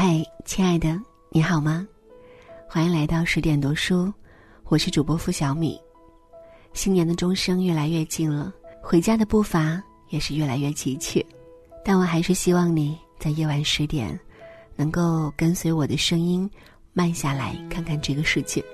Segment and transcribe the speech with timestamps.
[0.00, 0.96] 嗨，亲爱的，
[1.28, 1.84] 你好吗？
[2.68, 4.12] 欢迎来到十点读书，
[4.66, 5.76] 我是主播付小米。
[6.72, 11.26] 新年的钟声越来越近了，回家的步伐也是越来越急切，
[11.84, 14.16] 但我还是希望你在夜晚十点，
[14.76, 16.48] 能够跟随我的声音，
[16.92, 18.64] 慢下来看看这个世界。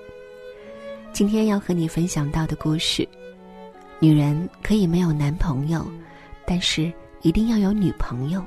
[1.11, 3.09] 今天要和你分享到的故事：
[3.99, 5.91] 女人可以没有男朋友，
[6.45, 8.45] 但是一定要有女朋友。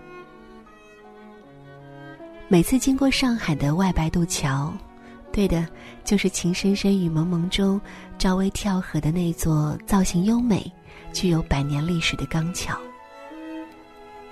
[2.50, 4.74] 每次经过上海的外白渡桥，
[5.34, 5.68] 对的，
[6.06, 7.80] 就是《情深深雨蒙蒙》中
[8.18, 10.72] 赵薇跳河的那座造型优美、
[11.12, 12.80] 具有百年历史的钢桥。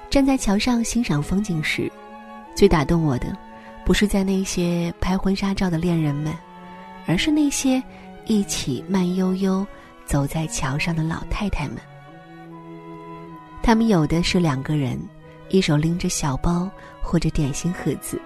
[0.09, 1.91] 站在桥上欣赏风景时，
[2.55, 3.37] 最打动我的，
[3.83, 6.33] 不是在那些拍婚纱照的恋人们，
[7.05, 7.83] 而是那些
[8.27, 9.67] 一起慢悠悠
[10.05, 11.77] 走在桥上的老太太们。
[13.61, 14.97] 他们有的是两个人。
[15.49, 16.69] 一手拎着小包
[17.01, 18.19] 或者点心盒子，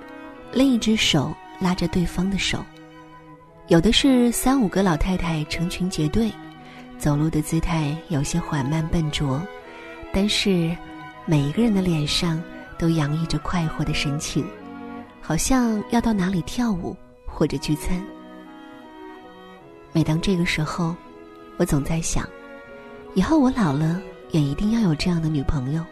[0.51, 2.63] 另一只手拉着对方的手。
[3.67, 6.31] 有的是三五个老太太成群结队，
[6.97, 9.41] 走路的姿态有些缓慢笨拙，
[10.11, 10.75] 但是
[11.25, 12.41] 每一个人的脸上
[12.77, 14.43] 都洋溢着快活的神情，
[15.21, 16.95] 好像要到哪里跳舞
[17.27, 18.03] 或者聚餐。
[19.91, 20.95] 每当这个时候，
[21.57, 22.27] 我总在想，
[23.13, 25.85] 以后我老了也一定要有这样的女朋友。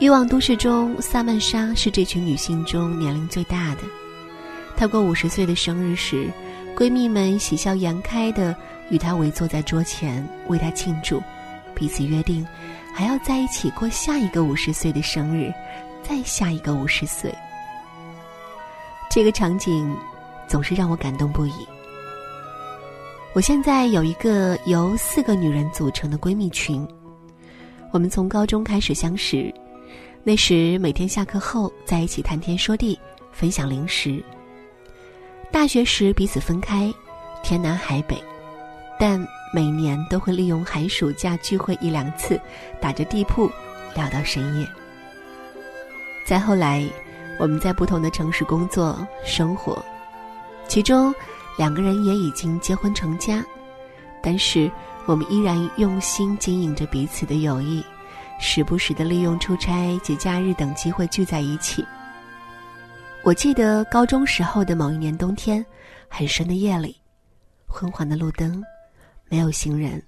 [0.00, 3.82] 欲望都市中，萨曼莎是这群女性中年龄最大的。
[4.76, 6.28] 她过五十岁的生日时，
[6.76, 8.54] 闺蜜们喜笑颜开的
[8.90, 11.22] 与她围坐在桌前为她庆祝，
[11.74, 12.44] 彼此约定
[12.92, 15.52] 还要在一起过下一个五十岁的生日，
[16.02, 17.32] 再下一个五十岁。
[19.08, 19.96] 这个场景
[20.48, 21.52] 总是让我感动不已。
[23.32, 26.86] 我现在有一个由四个女人组成的闺蜜群，
[27.92, 29.54] 我们从高中开始相识。
[30.26, 32.98] 那时每天下课后在一起谈天说地，
[33.30, 34.24] 分享零食。
[35.52, 36.90] 大学时彼此分开，
[37.42, 38.16] 天南海北，
[38.98, 42.40] 但每年都会利用寒暑假聚会一两次，
[42.80, 43.50] 打着地铺
[43.94, 44.66] 聊到深夜。
[46.24, 46.82] 再后来，
[47.38, 49.84] 我们在不同的城市工作生活，
[50.66, 51.14] 其中
[51.58, 53.44] 两个人也已经结婚成家，
[54.22, 54.72] 但是
[55.04, 57.84] 我们依然用心经营着彼此的友谊。
[58.38, 61.84] 时不时的利用出差、节假日等机会聚在一起。
[63.22, 65.64] 我记得高中时候的某一年冬天，
[66.08, 67.00] 很深的夜里，
[67.66, 68.62] 昏黄的路灯，
[69.30, 70.02] 没有行人，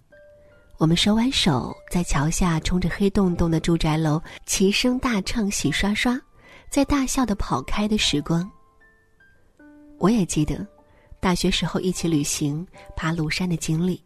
[0.77, 6.13] 我们手挽手在桥下冲着黑洞洞的住宅楼齐声大唱《洗刷刷》，
[6.69, 8.49] 在大笑的跑开的时光。
[9.99, 10.67] 我也记得，
[11.19, 14.06] 大学时候一起旅行爬庐山的经历。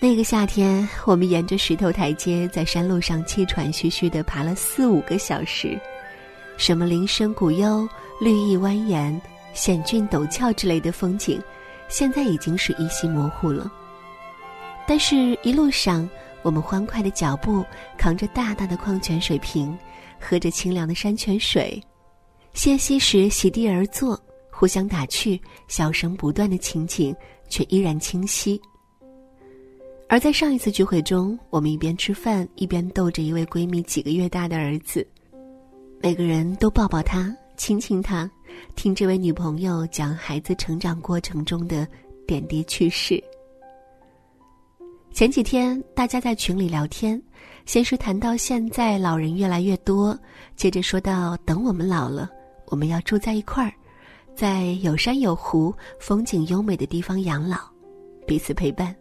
[0.00, 5.80] 那个夏天，我们沿着石头台阶在山路上气喘吁吁地爬了四五个小时，
[6.58, 7.88] 什么林深谷幽、
[8.20, 9.18] 绿意蜿蜒、
[9.54, 11.42] 险峻陡峭之类的风景，
[11.88, 13.72] 现在已经是依稀模糊了。
[14.86, 16.06] 但是，一路上
[16.42, 17.64] 我们欢快的脚步，
[17.96, 19.76] 扛着大大的矿泉水瓶，
[20.20, 21.82] 喝着清凉的山泉水，
[22.52, 27.16] 歇息时席地而坐，互相打趣，笑声不断的情景，
[27.48, 28.60] 却依然清晰。
[30.14, 35.04] 而在上一次聚会中，我们一边吃饭一边逗着一位闺蜜几个月大的儿子，
[36.00, 38.30] 每个人都抱抱他、亲亲他，
[38.76, 41.84] 听这位女朋友讲孩子成长过程中的
[42.28, 43.20] 点滴趣事。
[45.12, 47.20] 前几天大家在群里聊天，
[47.66, 50.16] 先是谈到现在老人越来越多，
[50.54, 52.30] 接着说到等我们老了，
[52.66, 53.74] 我们要住在一块儿，
[54.36, 57.58] 在有山有湖、风景优美的地方养老，
[58.28, 58.94] 彼此陪伴。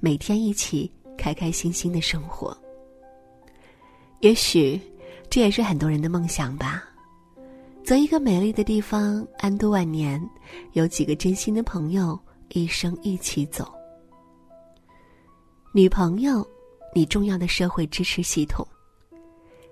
[0.00, 2.56] 每天一起开开心心的生活，
[4.20, 4.80] 也许
[5.28, 6.82] 这也是很多人的梦想吧。
[7.84, 10.18] 择一个美丽的地方安度晚年，
[10.72, 12.18] 有几个真心的朋友
[12.48, 13.70] 一生一起走。
[15.72, 16.46] 女朋友，
[16.94, 18.66] 你重要的社会支持系统。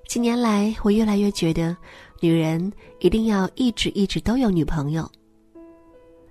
[0.07, 1.75] 近年来，我越来越觉得，
[2.21, 2.71] 女人
[3.01, 5.11] 一定要一直一直都有女朋友。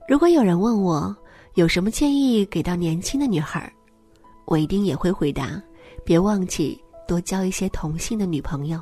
[0.07, 1.15] 如果有人问我
[1.55, 3.73] 有什么建议给到年轻的女孩儿
[4.47, 5.61] 我一定也会回答，
[6.05, 8.79] 别忘记多交一些同性的女朋友，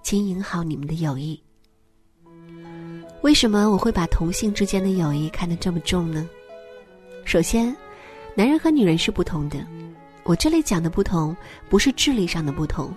[0.00, 1.42] 经营好你们的友谊。
[3.22, 6.28] 为什么我会把同性之间的友谊看得这么重呢？
[7.24, 7.76] 首先，
[8.36, 9.58] 男人和女人是不同的。
[10.22, 11.36] 我这里讲的不同，
[11.68, 12.94] 不是智力上的不同，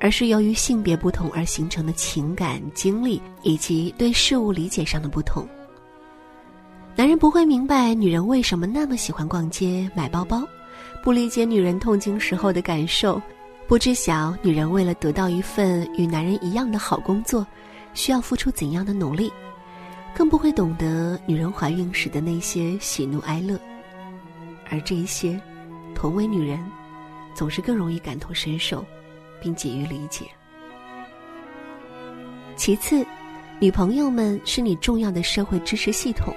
[0.00, 5.46] 而是由于性别不同而形成的情感经历以及对事物理解上的不同。
[6.96, 10.48] 男人不会明白女人为什么那么喜欢逛街买包包。
[11.02, 13.20] 不理解女人痛经时候的感受，
[13.66, 17.46] 不知晓女人为了得到一份与男人一样的好工作，
[17.94, 19.32] 需要付出怎样的努力，
[20.14, 23.58] 更不会懂得女人怀孕时的那些喜怒哀乐。
[24.70, 25.40] 而这一些，
[25.94, 26.62] 同为女人，
[27.32, 28.84] 总是更容易感同身受，
[29.40, 30.26] 并给予理解。
[32.54, 33.06] 其次，
[33.60, 36.34] 女朋友们是你重要的社会支持系统。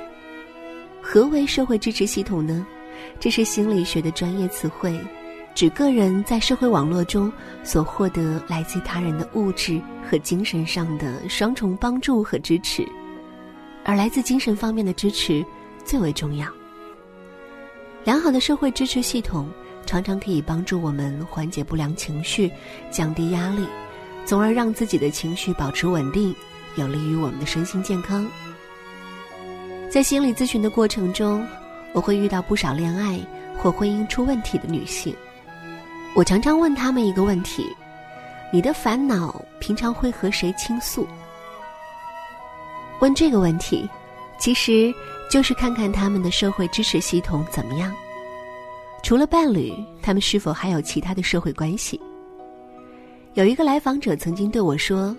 [1.01, 2.65] 何为社会支持系统呢？
[3.19, 4.99] 这是心理学的专业词汇，
[5.53, 7.31] 指个人在社会网络中
[7.63, 12.87] 所获得来自他人的物质和精神上的双重帮助和支持，
[13.83, 15.45] 而来自精神方面的支持
[15.83, 16.47] 最为重要。
[18.03, 19.47] 良好的社会支持系统
[19.85, 22.51] 常常可以帮助我们缓解不良情绪，
[22.89, 23.67] 降低压力，
[24.25, 26.33] 从而让自己的情绪保持稳定，
[26.77, 28.25] 有利于我们的身心健康。
[29.89, 31.45] 在心理咨询的过程中，
[31.93, 33.19] 我会遇到不少恋爱
[33.57, 35.15] 或婚姻出问题的女性。
[36.15, 37.65] 我常常问她们一个问题：
[38.51, 41.07] 你的烦恼平常会和谁倾诉？
[42.99, 43.89] 问这个问题，
[44.37, 44.93] 其实
[45.29, 47.93] 就是看看他们的社会支持系统怎么样。
[49.03, 51.99] 除了伴侣，他们是否还有其他的社会关系？
[53.33, 55.15] 有一个来访者曾经对我说：“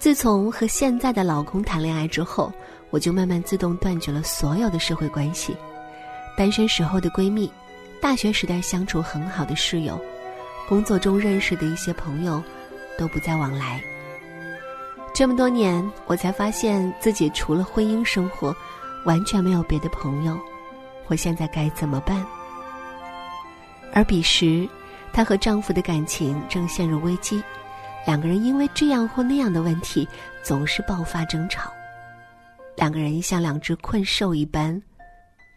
[0.00, 2.52] 自从和现在的老公谈恋爱之后，
[2.90, 5.54] 我就慢慢自动断绝了所有的社会关系。
[6.36, 7.50] 单身时候的闺蜜，
[8.00, 10.00] 大学时代相处很好的室友，
[10.68, 12.42] 工作中认识的一些朋友，
[12.98, 13.80] 都不再往来。
[15.14, 18.54] 这么多年，我才发现自己除了婚姻生活，
[19.04, 20.36] 完全没有别的朋友。
[21.06, 22.24] 我现在该怎么办？”
[23.94, 24.68] 而彼时，
[25.12, 27.40] 她和丈夫的感情正陷入危机，
[28.04, 30.08] 两个人因为这样或那样的问题
[30.42, 31.70] 总是爆发争吵，
[32.76, 34.82] 两个人像两只困兽一般，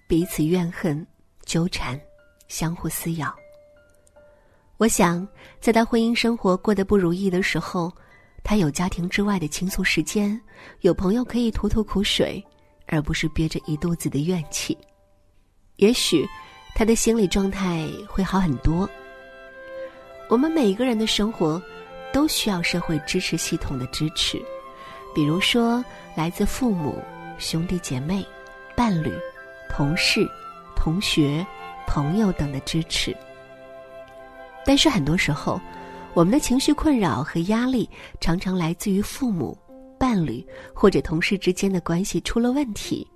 [0.08, 1.06] 彼此怨恨、
[1.46, 2.00] 纠缠、
[2.48, 3.36] 相互撕咬。
[4.78, 5.28] 我想，
[5.60, 7.92] 在他婚姻生活过得不如意的时候，
[8.44, 10.40] 他有家庭之外的倾诉时间，
[10.82, 12.44] 有朋友可以吐吐苦水，
[12.88, 14.78] 而不是憋着一肚子的怨气。
[15.76, 16.28] 也许。
[16.76, 18.88] 他的心理状态会好很多。
[20.30, 21.60] 我们每一个人的生活
[22.14, 24.40] 都需要社会支持系统的支持，
[25.16, 25.84] 比如说
[26.14, 27.04] 来自父母、
[27.40, 28.24] 兄弟姐妹、
[28.76, 29.12] 伴侣、
[29.70, 30.28] 同事、
[30.76, 31.46] 同学、
[31.86, 33.16] 朋友等的支持。
[34.66, 35.60] 但是很多时候，
[36.14, 39.58] 我们的情绪困扰和压力常常来自于父母、
[40.00, 43.08] 伴侣或者同事之间的关系出了问题。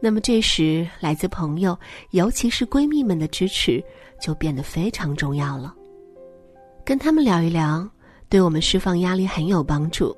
[0.00, 1.78] 那么这时，来自朋友，
[2.10, 3.82] 尤其是闺蜜们的支持
[4.20, 5.74] 就变得非常重要了。
[6.84, 7.88] 跟他们聊一聊，
[8.28, 10.16] 对我们释放压力很有帮助。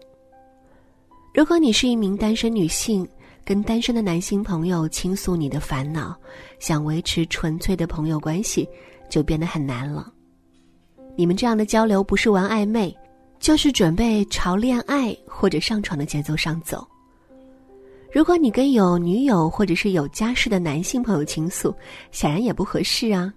[1.34, 3.06] 如果你是一名单身女性，
[3.44, 6.16] 跟单身的男性朋友倾诉你的烦恼，
[6.58, 8.68] 想维持纯粹的朋友关系，
[9.08, 10.12] 就变得很难了。
[11.16, 12.96] 你们这样的交流不是玩暧昧，
[13.38, 16.86] 就是准备朝恋爱或者上床的节奏上走。
[18.12, 21.74] 如果你跟有女友或者是有家室的男性朋友倾诉，
[22.10, 23.32] 显然也不合适啊，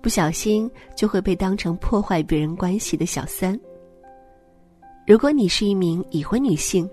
[0.00, 3.58] 不小心就会被当成破坏别人关系的小三。
[5.06, 6.88] 如果你是一名已婚女性，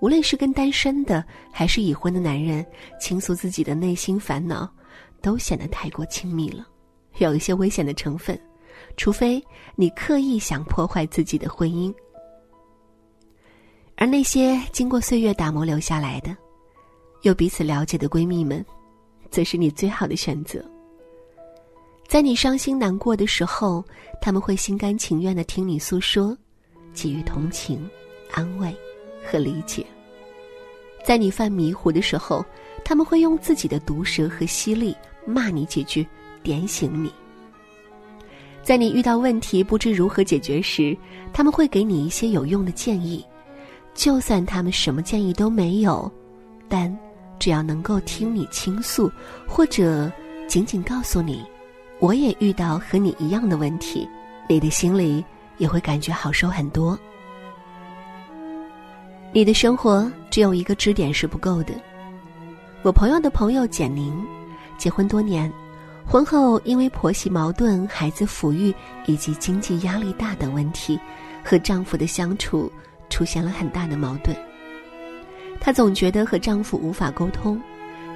[0.00, 2.64] 无论是跟单身的还是已婚的男人
[3.00, 4.70] 倾诉自己的内心烦恼，
[5.20, 6.66] 都显得太过亲密了，
[7.18, 8.38] 有一些危险的成分，
[8.96, 9.42] 除非
[9.74, 11.94] 你刻意想破坏自己的婚姻。
[13.96, 16.36] 而那些经过岁月打磨留下来的。
[17.22, 18.64] 又彼此了解的闺蜜们，
[19.30, 20.62] 则是你最好的选择。
[22.06, 23.82] 在你伤心难过的时候，
[24.20, 26.36] 他们会心甘情愿的听你诉说，
[26.94, 27.88] 给予同情、
[28.30, 28.72] 安慰
[29.26, 29.84] 和理解。
[31.04, 32.44] 在你犯迷糊的时候，
[32.84, 36.06] 他们会用自己的毒舌和犀利骂你几句，
[36.42, 37.12] 点醒你。
[38.62, 40.96] 在你遇到问题不知如何解决时，
[41.32, 43.24] 他们会给你一些有用的建议，
[43.94, 46.10] 就算他们什么建议都没有，
[46.68, 46.96] 但。
[47.38, 49.12] 只要能够听你倾诉，
[49.46, 50.10] 或者
[50.48, 51.44] 仅仅告诉你，
[51.98, 54.08] 我也遇到和你一样的问题，
[54.48, 55.22] 你的心里
[55.58, 56.98] 也会感觉好受很多。
[59.36, 61.74] 你的生活只有一个支点是不够的。
[62.80, 64.26] 我朋友的朋友简宁，
[64.78, 65.52] 结婚多年，
[66.06, 68.74] 婚后因为婆媳矛盾、孩子抚育
[69.04, 70.98] 以及经济压力大等问题，
[71.44, 72.72] 和丈夫的相处
[73.10, 74.34] 出现了很大的矛盾。
[75.60, 77.60] 她总觉得和丈夫无法沟通，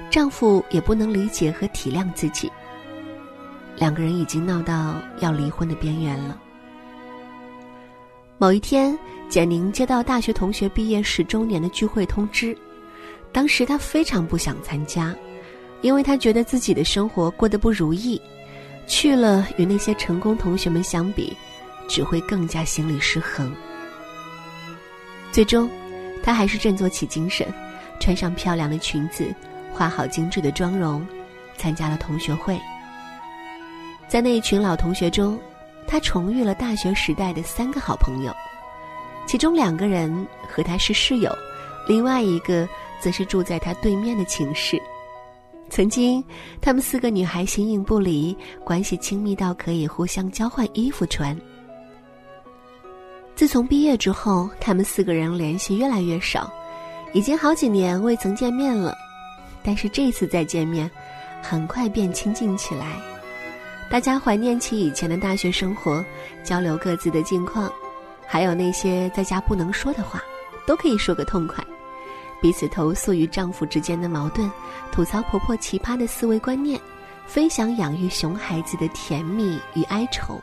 [0.09, 2.51] 丈夫也不能理解和体谅自己。
[3.77, 6.40] 两个人已经闹到要离婚的边缘了。
[8.41, 8.97] 某一天，
[9.29, 12.57] 简宁接到大学同学毕业十周年的聚会通知，
[13.31, 15.15] 当时她非常不想参加，
[15.81, 18.19] 因为她觉得自己的生活过得不如意，
[18.87, 21.37] 去了与那些成功同学们相比，
[21.87, 23.53] 只会更加心理失衡。
[25.31, 25.69] 最终。
[26.23, 27.45] 她还是振作起精神，
[27.99, 29.23] 穿上漂亮的裙子，
[29.71, 31.05] 化好精致的妆容，
[31.57, 32.59] 参加了同学会。
[34.07, 35.39] 在那一群老同学中，
[35.91, 38.33] 他重遇了大学时代的三个好朋友，
[39.27, 41.29] 其中两个人和他是室友，
[41.85, 42.65] 另外一个
[43.01, 44.81] 则是住在他对面的寝室。
[45.69, 46.23] 曾经，
[46.61, 48.33] 他们四个女孩形影不离，
[48.63, 51.37] 关系亲密到可以互相交换衣服穿。
[53.35, 56.49] 自从毕业之后，他们四个人联系越来越少，
[57.11, 58.95] 已经好几年未曾见面了。
[59.61, 60.89] 但是这次再见面，
[61.41, 63.10] 很快便亲近起来。
[63.91, 66.03] 大家怀念起以前的大学生活，
[66.45, 67.69] 交流各自的近况，
[68.25, 70.23] 还有那些在家不能说的话，
[70.65, 71.61] 都可以说个痛快。
[72.41, 74.49] 彼此投诉与丈夫之间的矛盾，
[74.93, 76.79] 吐槽婆婆奇葩的思维观念，
[77.27, 80.39] 分享养育熊孩子的甜蜜与哀愁。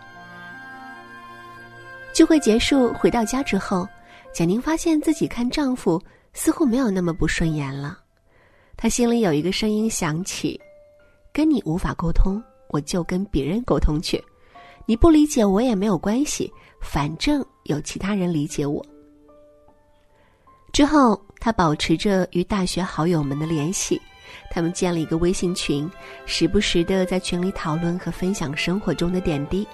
[2.12, 3.88] 聚会结束，回到家之后，
[4.30, 5.98] 简宁发现自己看丈夫
[6.34, 7.98] 似乎没有那么不顺眼了。
[8.76, 10.60] 她心里有一个声音响起
[11.32, 14.22] ：“跟你无法沟通，我就跟别人沟通去。
[14.86, 18.84] 你不理解我也没有关系，反正有其他人理解我。”
[20.72, 24.00] 之后，他保持着与大学好友们的联系，
[24.50, 25.90] 他们建了一个微信群，
[26.26, 29.66] 时不时的在群里讨论和分享生活中的点滴。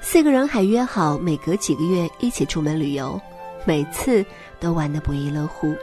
[0.00, 3.20] 四个人还约好每隔几个月一起出门旅游，
[3.64, 4.24] 每次
[4.60, 5.74] 都玩得不亦乐乎。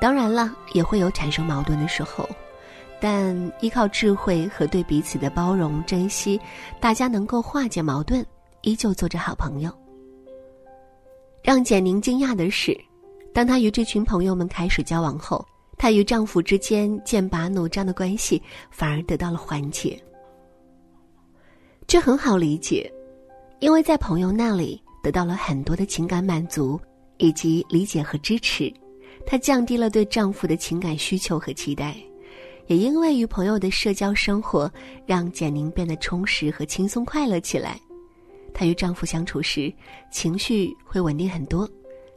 [0.00, 2.28] 当然了，也会有产生矛盾的时候，
[3.00, 6.40] 但依靠智慧和对彼此的包容、珍惜，
[6.80, 8.24] 大家能够化解矛盾，
[8.62, 9.70] 依旧做着好朋友。
[11.42, 12.78] 让简宁惊讶的是，
[13.32, 15.44] 当她与这群朋友们开始交往后，
[15.76, 20.02] 她与丈夫之间剑拔弩张的关系反而得到了缓解。
[21.86, 22.90] 这很好理解。
[23.60, 26.78] 因为在朋友那里得到了很多的情感满足，
[27.16, 28.70] 以及理解和支持，
[29.24, 31.96] 她降低了对丈夫的情感需求和期待。
[32.66, 34.70] 也因为与朋友的社交生活，
[35.06, 37.80] 让简宁变得充实和轻松快乐起来。
[38.52, 39.72] 她与丈夫相处时，
[40.10, 41.68] 情绪会稳定很多，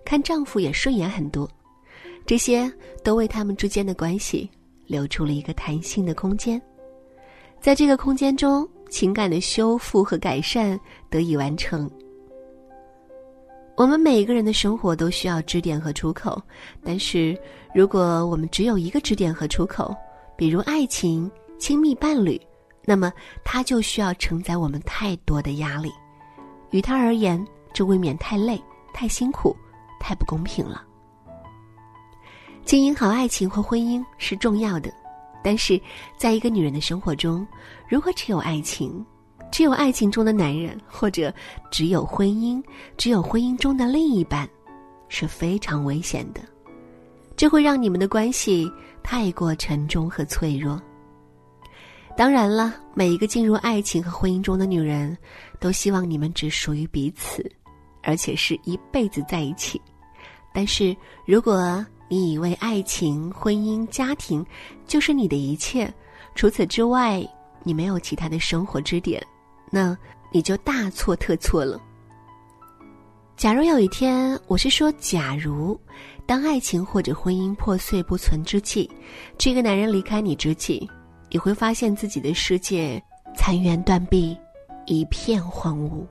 [0.06, 1.50] 看丈夫也顺眼很多。
[2.26, 2.72] 这些
[3.04, 4.50] 都为他们之间的关系
[4.86, 6.62] 留出了一个弹性的空间。
[7.62, 8.68] 在这个空间中。
[8.90, 11.92] 情感的修复和改善得以完成。
[13.76, 16.42] 我们每一个人的生活都需要支点和出口，
[16.82, 17.38] 但是
[17.76, 19.94] 如果我们只有一个支点和出口，
[20.38, 22.40] 比如爱情、亲密伴侣，
[22.86, 23.12] 那么
[23.44, 25.92] 它就需要承载我们太多的压力，
[26.70, 28.62] 于他而言，这未免太累、
[28.94, 29.56] 太辛苦、
[30.00, 30.86] 太不公平了。
[32.64, 34.92] 经营好爱情或婚姻是重要的。
[35.44, 35.80] 但是，
[36.18, 37.48] 在一个女人的生活中，
[37.88, 39.06] 如果只有爱情，
[39.50, 41.34] 只有爱情中的男人，或者
[41.72, 42.62] 只有婚姻，
[42.98, 44.50] 只有婚姻中的另一半，
[45.08, 46.42] 是非常危险的。
[47.38, 48.70] 这会让你们的关系
[49.04, 50.82] 太过沉重和脆弱。
[52.18, 55.16] 当然了，每一个进入爱情和婚姻中的女人，
[55.60, 57.48] 都希望你们只属于彼此，
[58.02, 59.80] 而且是一辈子在一起。
[60.52, 64.44] 但是如果，你以为爱情、婚姻、家庭
[64.88, 65.94] 就是你的一切，
[66.34, 67.24] 除此之外
[67.62, 69.24] 你没有其他的生活支点，
[69.70, 69.96] 那
[70.32, 71.80] 你就大错特错了。
[73.36, 75.80] 假如有一天，我是说，假如
[76.28, 78.88] 当爱情或者婚姻破碎不存之际，
[79.38, 80.88] 这个男人离开你之际，
[81.32, 83.02] 你会发现自己的世界
[83.34, 84.38] 残垣断壁，
[84.86, 86.06] 一片荒芜。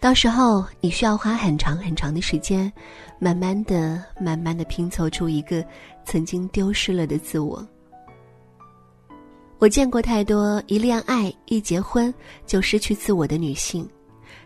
[0.00, 2.72] 到时候，你需要花很长很长的时间，
[3.18, 5.62] 慢慢的、慢慢的拼凑出一个
[6.06, 7.66] 曾经丢失了的自我。
[9.58, 12.12] 我见过太多一恋爱、一结婚
[12.46, 13.86] 就失去自我的女性，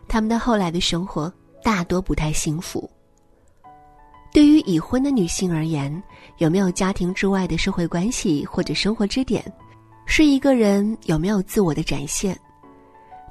[0.09, 2.91] 她们的后来的生活大多不太幸福。
[4.33, 6.03] 对于已婚的女性而言，
[6.39, 9.45] 有没有家庭之外的社会关系或者生活支点，
[10.07, 12.39] 是一个人有没有自我的展现。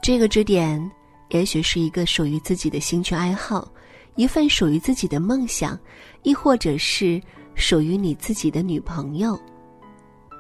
[0.02, 0.90] 这个支点。
[1.32, 3.72] 也许是一个属于自己的兴趣爱好，
[4.16, 5.78] 一份属于自己的梦想，
[6.24, 7.22] 亦或者是
[7.54, 9.40] 属于你自己的女朋友。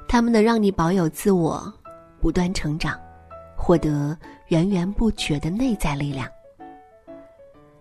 [0.08, 1.72] 他们能让你保有自我，
[2.20, 3.00] 不断成长，
[3.56, 6.28] 获得源源不绝的内在力量。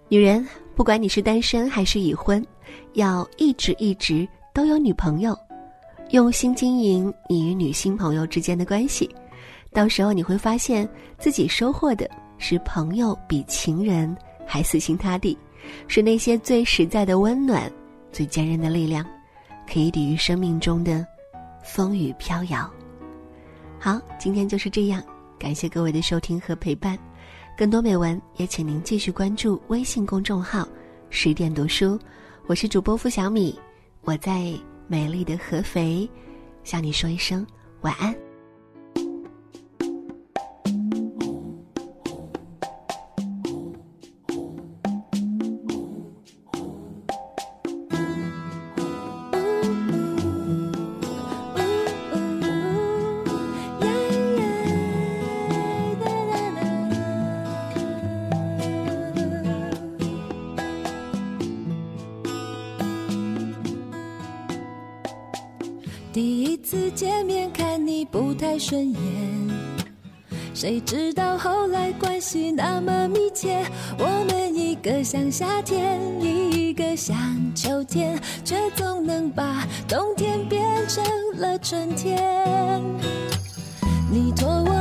[0.08, 2.44] 女人，不管你是单身还是已婚，
[2.94, 5.36] 要一直一直都有女朋友，
[6.10, 9.08] 用心经营你与女性朋友之间的关系，
[9.72, 10.88] 到时候你会发现
[11.18, 12.08] 自己收获的。
[12.40, 15.36] 是朋友比情人还死心塌地，
[15.88, 17.68] 是那些最实在的温暖、
[18.12, 19.04] 最坚韧的力量，
[19.70, 21.04] 可以抵御生命中的
[21.64, 22.70] 风雨飘摇。
[23.78, 25.02] 好，今天就是这样，
[25.38, 26.96] 感谢各位的收听和陪伴。
[27.58, 30.68] 更多美文也请您继续关注微信公众号
[31.10, 31.98] 十点读书
[32.46, 33.58] 我是主播付小米
[34.02, 34.54] 我在
[34.86, 36.08] 美丽的合肥
[36.62, 37.44] 向你说一声
[37.80, 38.27] 晚安。
[71.48, 73.64] 后来关系那么密切
[73.98, 77.16] 我们一个像夏天一个像
[77.54, 81.02] 秋天却总能把冬天变成
[81.38, 82.18] 了春天。
[84.10, 84.77] 你托我